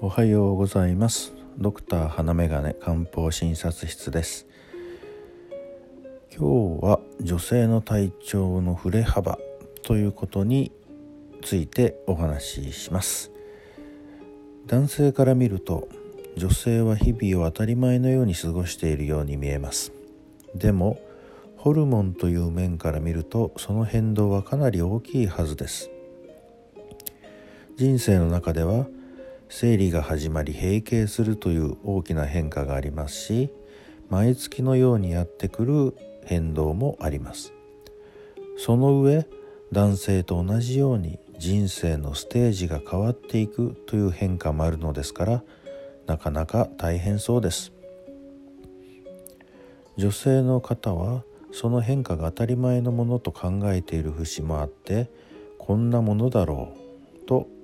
[0.00, 1.34] おはようございます。
[1.58, 4.46] ドクター花眼鏡漢方診察室です。
[6.30, 9.40] 今日は女性の体調の振れ幅
[9.82, 10.70] ということに
[11.42, 13.32] ついてお話しします。
[14.66, 15.88] 男性から見ると
[16.36, 19.92] 女性は日々を当たり前のように過ごしているように見えます。
[20.54, 21.00] でも
[21.56, 25.90] ホルモンという面から見るとその変動はかなり大きいはずです。
[27.76, 28.86] 人生の中では
[29.48, 33.50] 生理が始まり閉経するという大きな変化がありますし
[34.10, 37.52] 毎月のようにやってくる変動もあります。
[38.58, 39.26] その上
[39.72, 45.42] 男性と同じように人生のステージが変わっていくという変化もあるのですから
[46.06, 47.72] なかなか大変そうです。
[49.96, 55.10] 女性の方はその変化が当たり前のものと考えている節もあって
[55.58, 56.77] こんなものだろう。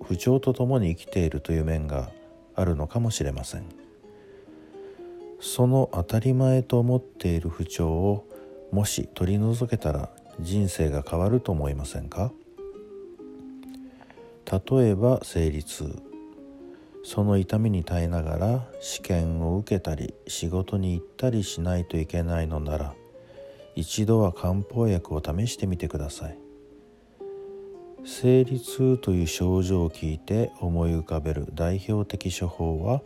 [0.07, 2.11] 不調とともに生きているという面が
[2.55, 3.65] あるのかもしれません。
[5.41, 8.27] その当たり前と思っている不調を
[8.73, 10.11] もし取り除けたら
[10.41, 12.33] 人生が変わると思いませんか？
[14.51, 16.03] 例えば生理痛。
[17.03, 22.95] その痛みに耐えながら試験を受けたり仕事に行ったりしないといけないのなら
[23.77, 26.39] 一度は漢方薬を試してみてください。
[28.07, 33.01] 生理痛という症状を聞いて思い浮かべる代表的処方は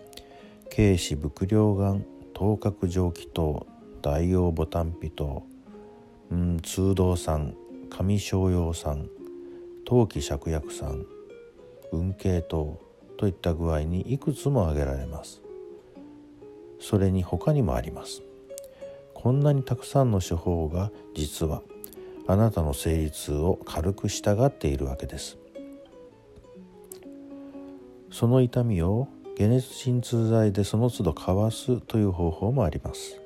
[0.75, 2.05] 軽視伏量丸
[2.35, 3.67] 頭角蒸気糖
[4.03, 5.45] 大王ボタンピ糖、
[6.33, 7.55] うん、通道酸
[7.91, 9.09] 上昇葉酸
[9.85, 11.07] 陶器芍薬酸
[11.93, 12.81] 運慶糖
[13.17, 15.41] といった具合にいくつも挙げられます。
[16.81, 18.23] それに他にもあります。
[19.15, 21.63] こんなにたくさんの処方が実は
[22.29, 25.39] あなたの生理痛を軽く従っているわけです。
[28.13, 33.21] その痛みを解熱鎮痛剤でその都度かわすという方法もあります。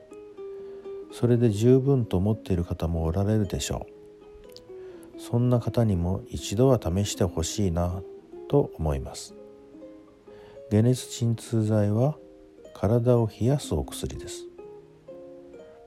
[1.13, 3.87] それで十分と思っている方もおられるでしょ
[5.17, 5.21] う。
[5.21, 8.03] そんな方にも一度は試してほしいな
[8.49, 9.35] と思います。
[10.73, 12.17] 解熱鎮痛剤は
[12.73, 14.47] 体を冷やすお薬です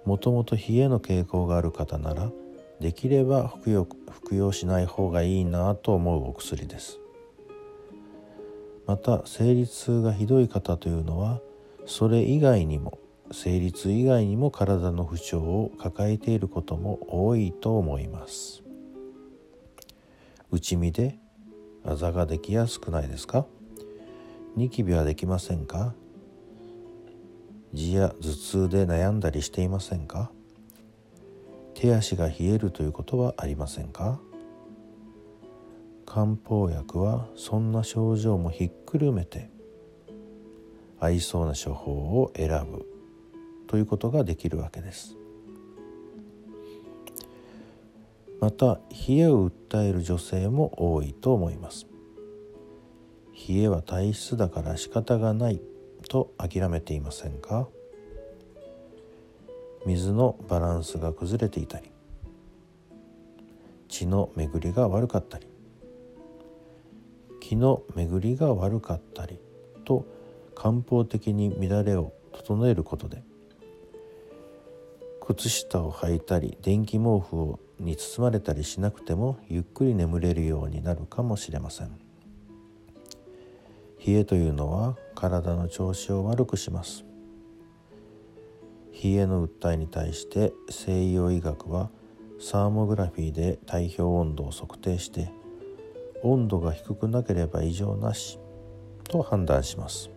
[0.05, 2.31] もともと冷えの傾向がある方なら
[2.79, 6.99] できれば服用服用しない方がいいなと思うお薬です。
[8.85, 11.39] また生理痛がひどい方というのは
[11.85, 12.99] それ以外にも
[13.31, 18.61] 生理痛以外にも体の不調を抱えていることも多いと思います。
[20.51, 21.17] 内身で
[21.83, 23.47] あざができやすくないですか？
[24.55, 25.93] ニキビはできませんか？
[27.73, 30.31] 痔や頭痛で悩んだりしていませんか？
[31.75, 34.19] 手足が冷えるということはありませんか？
[36.05, 39.49] 漢方薬はそんな症状もひっくるめて
[40.99, 42.87] 合いそうな処方を選ぶ
[43.67, 45.15] ということができるわけです。
[48.39, 51.87] また冷えを訴える女性も多いと思います。
[53.49, 55.61] 冷えは体質だから仕方がない
[56.07, 57.67] と諦めていませんか？
[59.85, 61.91] 水のバランスが崩れていたり
[63.87, 65.47] 血の巡りが悪かったり
[67.39, 69.39] 気の巡りが悪かったり
[69.85, 70.05] と
[70.55, 73.23] 漢方的に乱れを整えることで
[75.21, 81.97] 靴下を履いたり電気毛布に包まれたりしなくてもゆっくり眠れるようになるかもしれません。
[84.05, 87.03] 冷えというのは体の調子を悪くします。
[89.05, 91.91] 冷えの訴えに対して西洋医学は
[92.39, 95.31] サーモグラフィーで体表温度を測定して
[96.23, 98.39] 温度が低くなければ異常なし
[99.03, 100.09] と判断します。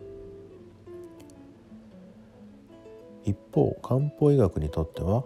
[3.25, 5.25] 一方漢方医学にとっては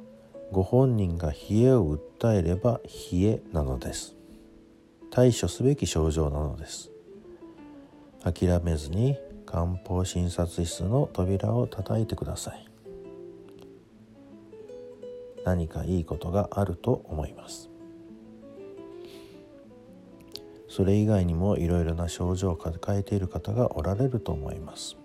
[0.50, 2.80] ご本人が冷えを訴えれば
[3.12, 4.16] 冷えなのです。
[5.10, 6.90] 対処すべき症状なのです。
[8.24, 9.16] 諦めずに
[9.46, 12.71] 漢方診察室の扉を叩いてください。
[15.44, 17.68] 何かいいことがあると思います。
[20.68, 24.96] それ以外にもいろいろな症状を抱えている方がおられると思います。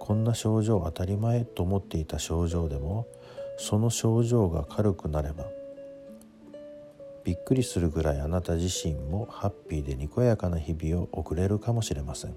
[0.00, 3.06] こんな症状当たり前と思っていた症状でも
[3.58, 5.44] その症状が軽くなれば
[7.22, 12.34] びっくりするぐらいあなた自身もハッピーでにこやかな日々を送れるかもしれません。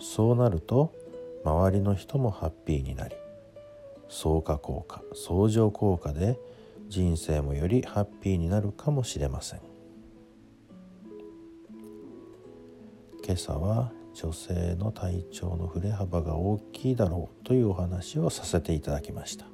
[0.00, 0.92] そうなると
[1.44, 3.16] 周りの人もハッピーになり
[4.08, 6.38] 相加効果相乗効果で
[6.88, 9.60] 人生もよりハッピーになるかもしれません。
[13.24, 19.44] 今朝は女性の体調の振れ幅が大きいだろうというお話をさせていただきました。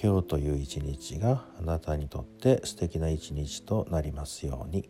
[0.00, 4.88] 今日という一日があなたにとって素敵な一日となりますように。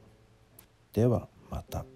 [0.92, 1.86] ではまた。